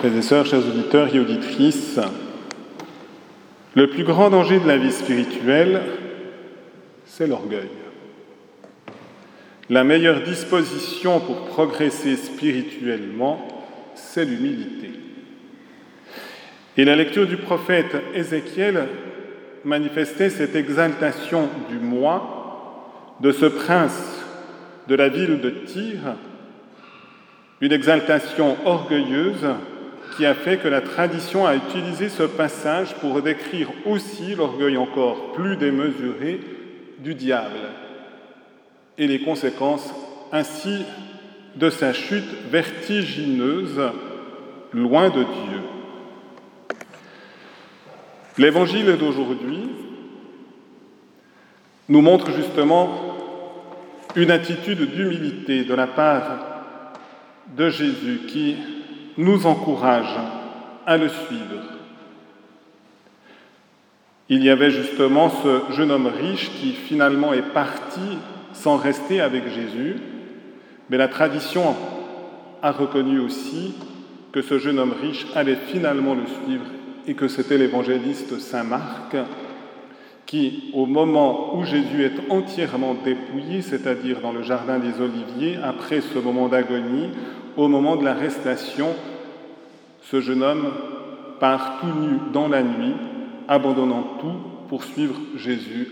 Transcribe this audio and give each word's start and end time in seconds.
Frères 0.00 0.16
et 0.16 0.22
sœurs, 0.22 0.46
chers 0.46 0.66
auditeurs 0.66 1.14
et 1.14 1.20
auditrices, 1.20 2.00
le 3.74 3.90
plus 3.90 4.02
grand 4.02 4.30
danger 4.30 4.58
de 4.58 4.66
la 4.66 4.78
vie 4.78 4.92
spirituelle, 4.92 5.82
c'est 7.04 7.26
l'orgueil. 7.26 7.68
La 9.68 9.84
meilleure 9.84 10.22
disposition 10.22 11.20
pour 11.20 11.44
progresser 11.44 12.16
spirituellement, 12.16 13.46
c'est 13.94 14.24
l'humilité. 14.24 14.88
Et 16.78 16.86
la 16.86 16.96
lecture 16.96 17.26
du 17.26 17.36
prophète 17.36 17.94
Ézéchiel 18.14 18.88
manifestait 19.66 20.30
cette 20.30 20.56
exaltation 20.56 21.50
du 21.68 21.76
moi, 21.78 23.18
de 23.20 23.32
ce 23.32 23.44
prince 23.44 24.24
de 24.88 24.94
la 24.94 25.10
ville 25.10 25.42
de 25.42 25.50
Tyr, 25.50 25.98
une 27.60 27.72
exaltation 27.72 28.56
orgueilleuse 28.64 29.46
qui 30.16 30.26
a 30.26 30.34
fait 30.34 30.58
que 30.58 30.68
la 30.68 30.80
tradition 30.80 31.46
a 31.46 31.56
utilisé 31.56 32.08
ce 32.08 32.22
passage 32.22 32.94
pour 32.96 33.22
décrire 33.22 33.68
aussi 33.86 34.34
l'orgueil 34.34 34.76
encore 34.76 35.32
plus 35.32 35.56
démesuré 35.56 36.40
du 36.98 37.14
diable 37.14 37.58
et 38.98 39.06
les 39.06 39.20
conséquences 39.20 39.92
ainsi 40.32 40.84
de 41.56 41.70
sa 41.70 41.92
chute 41.92 42.50
vertigineuse 42.50 43.80
loin 44.72 45.08
de 45.08 45.22
Dieu. 45.22 45.60
L'évangile 48.38 48.96
d'aujourd'hui 48.96 49.70
nous 51.88 52.00
montre 52.00 52.30
justement 52.32 53.16
une 54.14 54.30
attitude 54.30 54.92
d'humilité 54.92 55.64
de 55.64 55.74
la 55.74 55.86
part 55.86 56.46
de 57.56 57.68
Jésus 57.68 58.20
qui 58.28 58.56
nous 59.20 59.46
encourage 59.46 60.16
à 60.86 60.96
le 60.96 61.08
suivre. 61.08 61.62
Il 64.30 64.42
y 64.42 64.48
avait 64.48 64.70
justement 64.70 65.28
ce 65.28 65.72
jeune 65.72 65.90
homme 65.90 66.06
riche 66.06 66.50
qui 66.60 66.72
finalement 66.72 67.32
est 67.32 67.52
parti 67.52 68.18
sans 68.54 68.76
rester 68.76 69.20
avec 69.20 69.48
Jésus, 69.48 69.96
mais 70.88 70.96
la 70.96 71.08
tradition 71.08 71.76
a 72.62 72.72
reconnu 72.72 73.18
aussi 73.18 73.74
que 74.32 74.40
ce 74.40 74.58
jeune 74.58 74.78
homme 74.78 74.94
riche 75.00 75.26
allait 75.34 75.56
finalement 75.56 76.14
le 76.14 76.24
suivre 76.44 76.66
et 77.06 77.14
que 77.14 77.28
c'était 77.28 77.58
l'évangéliste 77.58 78.38
Saint 78.38 78.64
Marc 78.64 79.16
qui, 80.24 80.70
au 80.74 80.86
moment 80.86 81.56
où 81.56 81.64
Jésus 81.64 82.04
est 82.04 82.30
entièrement 82.30 82.94
dépouillé, 82.94 83.62
c'est-à-dire 83.62 84.20
dans 84.20 84.32
le 84.32 84.42
jardin 84.42 84.78
des 84.78 85.00
Oliviers, 85.00 85.58
après 85.60 86.00
ce 86.00 86.20
moment 86.20 86.48
d'agonie, 86.48 87.08
au 87.56 87.66
moment 87.66 87.96
de 87.96 88.04
l'arrestation, 88.04 88.94
ce 90.02 90.20
jeune 90.20 90.42
homme 90.42 90.70
part 91.38 91.80
tout 91.80 92.00
nu 92.00 92.18
dans 92.32 92.48
la 92.48 92.62
nuit, 92.62 92.94
abandonnant 93.48 94.18
tout 94.20 94.36
pour 94.68 94.84
suivre 94.84 95.16
Jésus, 95.36 95.88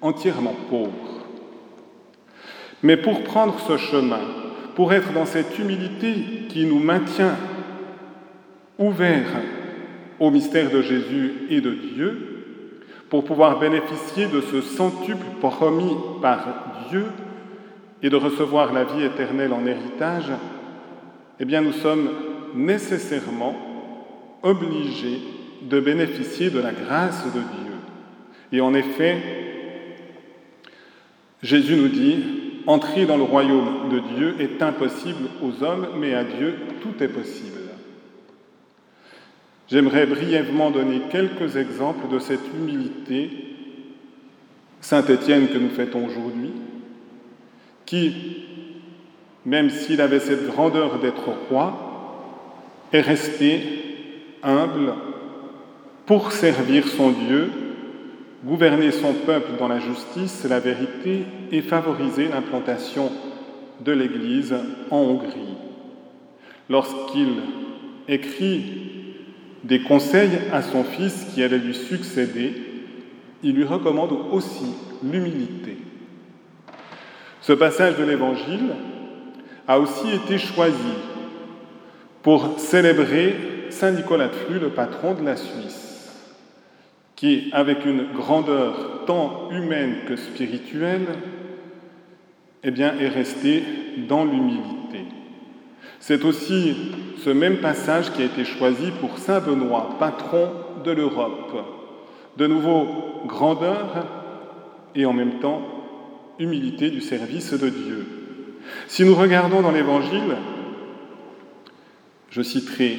entièrement 0.00 0.54
pauvre. 0.68 1.26
Mais 2.82 2.96
pour 2.96 3.22
prendre 3.22 3.58
ce 3.60 3.76
chemin, 3.76 4.20
pour 4.74 4.92
être 4.92 5.12
dans 5.12 5.26
cette 5.26 5.58
humilité 5.58 6.14
qui 6.48 6.66
nous 6.66 6.80
maintient 6.80 7.36
ouverts 8.78 9.40
au 10.18 10.30
mystère 10.30 10.70
de 10.70 10.82
Jésus 10.82 11.32
et 11.50 11.60
de 11.60 11.70
Dieu, 11.70 12.28
pour 13.08 13.24
pouvoir 13.24 13.58
bénéficier 13.58 14.26
de 14.26 14.40
ce 14.40 14.60
centuple 14.62 15.26
promis 15.40 15.94
par 16.20 16.88
Dieu 16.90 17.04
et 18.02 18.10
de 18.10 18.16
recevoir 18.16 18.72
la 18.72 18.84
vie 18.84 19.04
éternelle 19.04 19.52
en 19.52 19.66
héritage, 19.66 20.32
eh 21.38 21.44
bien 21.44 21.60
nous 21.60 21.72
sommes 21.72 22.08
nécessairement 22.54 23.56
obligés 24.42 25.20
de 25.62 25.80
bénéficier 25.80 26.50
de 26.50 26.58
la 26.58 26.72
grâce 26.72 27.24
de 27.26 27.40
Dieu. 27.40 27.72
Et 28.52 28.60
en 28.60 28.74
effet, 28.74 29.16
Jésus 31.42 31.76
nous 31.76 31.88
dit, 31.88 32.18
entrer 32.66 33.06
dans 33.06 33.16
le 33.16 33.22
royaume 33.22 33.88
de 33.90 33.98
Dieu 34.16 34.36
est 34.38 34.62
impossible 34.62 35.28
aux 35.42 35.62
hommes, 35.64 35.88
mais 35.98 36.14
à 36.14 36.24
Dieu 36.24 36.54
tout 36.80 37.02
est 37.02 37.08
possible. 37.08 37.58
J'aimerais 39.68 40.06
brièvement 40.06 40.70
donner 40.70 41.00
quelques 41.10 41.56
exemples 41.56 42.12
de 42.12 42.18
cette 42.18 42.46
humilité, 42.54 43.30
Saint 44.80 45.04
Étienne 45.06 45.48
que 45.48 45.58
nous 45.58 45.70
fêtons 45.70 46.04
aujourd'hui, 46.04 46.52
qui, 47.86 48.12
même 49.46 49.70
s'il 49.70 50.00
avait 50.00 50.20
cette 50.20 50.46
grandeur 50.46 50.98
d'être 50.98 51.30
roi, 51.48 51.91
est 52.92 53.00
resté 53.00 53.62
humble 54.42 54.94
pour 56.06 56.32
servir 56.32 56.86
son 56.88 57.10
Dieu, 57.10 57.50
gouverner 58.44 58.90
son 58.90 59.14
peuple 59.14 59.52
dans 59.58 59.68
la 59.68 59.78
justice, 59.78 60.44
la 60.48 60.60
vérité 60.60 61.24
et 61.50 61.62
favoriser 61.62 62.28
l'implantation 62.28 63.10
de 63.80 63.92
l'Église 63.92 64.54
en 64.90 64.98
Hongrie. 64.98 65.56
Lorsqu'il 66.68 67.34
écrit 68.08 68.64
des 69.64 69.80
conseils 69.82 70.38
à 70.52 70.62
son 70.62 70.84
fils 70.84 71.26
qui 71.32 71.42
allait 71.42 71.58
lui 71.58 71.74
succéder, 71.74 72.52
il 73.42 73.54
lui 73.54 73.64
recommande 73.64 74.12
aussi 74.32 74.74
l'humilité. 75.02 75.78
Ce 77.40 77.52
passage 77.52 77.96
de 77.96 78.04
l'Évangile 78.04 78.74
a 79.66 79.78
aussi 79.78 80.10
été 80.10 80.38
choisi 80.38 80.76
pour 82.22 82.58
célébrer 82.58 83.36
Saint 83.70 83.92
Nicolas 83.92 84.28
de 84.28 84.34
Flux, 84.34 84.58
le 84.58 84.70
patron 84.70 85.14
de 85.14 85.24
la 85.24 85.36
Suisse, 85.36 86.10
qui, 87.16 87.50
avec 87.52 87.84
une 87.84 88.12
grandeur 88.12 89.04
tant 89.06 89.48
humaine 89.50 89.96
que 90.06 90.16
spirituelle, 90.16 91.06
eh 92.64 92.70
bien, 92.70 92.94
est 92.98 93.08
resté 93.08 93.62
dans 94.08 94.24
l'humilité. 94.24 95.06
C'est 95.98 96.24
aussi 96.24 96.76
ce 97.18 97.30
même 97.30 97.58
passage 97.58 98.12
qui 98.12 98.22
a 98.22 98.26
été 98.26 98.44
choisi 98.44 98.90
pour 99.00 99.18
Saint 99.18 99.40
Benoît, 99.40 99.96
patron 99.98 100.50
de 100.84 100.90
l'Europe. 100.90 101.54
De 102.36 102.46
nouveau, 102.46 102.86
grandeur 103.26 104.06
et 104.94 105.06
en 105.06 105.12
même 105.12 105.38
temps 105.38 105.62
humilité 106.38 106.90
du 106.90 107.00
service 107.00 107.52
de 107.52 107.68
Dieu. 107.68 108.06
Si 108.88 109.04
nous 109.04 109.14
regardons 109.14 109.60
dans 109.60 109.70
l'Évangile, 109.70 110.36
je 112.32 112.40
citerai 112.40 112.98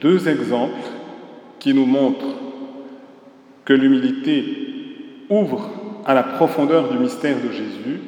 deux 0.00 0.28
exemples 0.28 0.88
qui 1.58 1.74
nous 1.74 1.84
montrent 1.84 2.36
que 3.64 3.72
l'humilité 3.72 4.44
ouvre 5.28 5.68
à 6.06 6.14
la 6.14 6.22
profondeur 6.22 6.88
du 6.88 6.96
mystère 6.96 7.36
de 7.42 7.50
Jésus. 7.50 8.00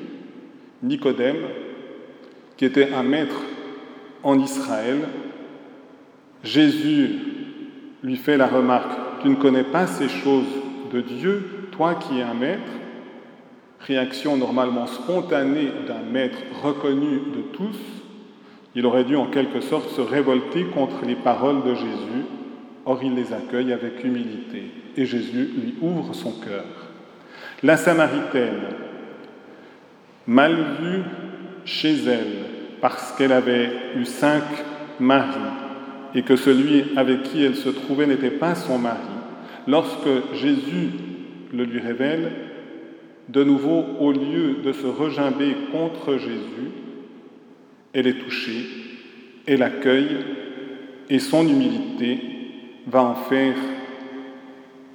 Nicodème, 0.82 1.36
qui 2.56 2.64
était 2.64 2.92
un 2.94 3.02
maître 3.02 3.42
en 4.22 4.38
Israël, 4.38 5.00
Jésus 6.44 7.18
lui 8.02 8.16
fait 8.16 8.36
la 8.36 8.46
remarque, 8.46 9.22
tu 9.22 9.28
ne 9.28 9.34
connais 9.34 9.64
pas 9.64 9.86
ces 9.86 10.08
choses 10.08 10.46
de 10.92 11.00
Dieu, 11.00 11.68
toi 11.72 11.96
qui 11.96 12.20
es 12.20 12.22
un 12.22 12.32
maître, 12.32 12.62
réaction 13.80 14.36
normalement 14.36 14.86
spontanée 14.86 15.70
d'un 15.86 16.02
maître 16.10 16.38
reconnu 16.62 17.20
de 17.34 17.42
tous, 17.52 17.99
il 18.74 18.86
aurait 18.86 19.04
dû 19.04 19.16
en 19.16 19.26
quelque 19.26 19.60
sorte 19.60 19.90
se 19.90 20.00
révolter 20.00 20.64
contre 20.64 21.04
les 21.04 21.16
paroles 21.16 21.62
de 21.64 21.74
Jésus. 21.74 22.24
Or, 22.86 23.00
il 23.02 23.14
les 23.14 23.32
accueille 23.32 23.72
avec 23.72 24.04
humilité 24.04 24.64
et 24.96 25.04
Jésus 25.04 25.50
lui 25.56 25.74
ouvre 25.80 26.14
son 26.14 26.32
cœur. 26.32 26.64
La 27.62 27.76
Samaritaine, 27.76 28.62
mal 30.26 30.54
vue 30.80 31.02
chez 31.64 31.94
elle 32.06 32.46
parce 32.80 33.12
qu'elle 33.12 33.32
avait 33.32 33.70
eu 33.96 34.04
cinq 34.04 34.44
maris 34.98 35.38
et 36.14 36.22
que 36.22 36.36
celui 36.36 36.84
avec 36.96 37.24
qui 37.24 37.44
elle 37.44 37.56
se 37.56 37.68
trouvait 37.68 38.06
n'était 38.06 38.30
pas 38.30 38.54
son 38.54 38.78
mari, 38.78 38.98
lorsque 39.66 40.08
Jésus 40.34 40.90
le 41.52 41.64
lui 41.64 41.80
révèle, 41.80 42.32
de 43.28 43.44
nouveau, 43.44 43.84
au 44.00 44.10
lieu 44.10 44.56
de 44.64 44.72
se 44.72 44.86
regimber 44.86 45.54
contre 45.70 46.16
Jésus, 46.18 46.70
elle 47.92 48.06
est 48.06 48.18
touchée, 48.18 48.66
elle 49.46 49.62
accueille 49.62 50.16
et 51.08 51.18
son 51.18 51.46
humilité 51.48 52.18
va 52.86 53.02
en 53.02 53.14
faire 53.14 53.56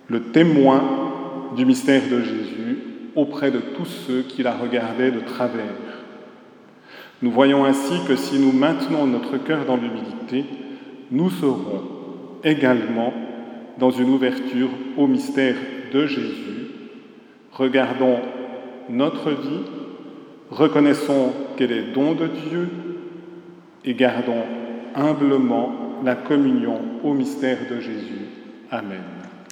le 0.07 0.21
témoin 0.31 1.51
du 1.55 1.65
mystère 1.65 2.03
de 2.09 2.21
Jésus 2.21 2.77
auprès 3.15 3.51
de 3.51 3.59
tous 3.59 3.85
ceux 3.85 4.21
qui 4.21 4.43
la 4.43 4.53
regardaient 4.53 5.11
de 5.11 5.19
travers. 5.19 5.73
Nous 7.21 7.31
voyons 7.31 7.65
ainsi 7.65 7.93
que 8.07 8.15
si 8.15 8.39
nous 8.39 8.51
maintenons 8.51 9.07
notre 9.07 9.37
cœur 9.37 9.65
dans 9.65 9.77
l'humilité, 9.77 10.45
nous 11.11 11.29
serons 11.29 11.81
également 12.43 13.13
dans 13.79 13.91
une 13.91 14.09
ouverture 14.09 14.69
au 14.97 15.07
mystère 15.07 15.55
de 15.93 16.05
Jésus. 16.05 16.67
Regardons 17.51 18.19
notre 18.89 19.31
vie, 19.31 19.63
reconnaissons 20.49 21.33
qu'elle 21.57 21.71
est 21.71 21.93
don 21.93 22.13
de 22.13 22.27
Dieu 22.27 22.69
et 23.85 23.93
gardons 23.93 24.43
humblement 24.95 25.71
la 26.03 26.15
communion 26.15 26.79
au 27.03 27.13
mystère 27.13 27.59
de 27.69 27.79
Jésus. 27.79 28.25
Amen. 28.71 29.24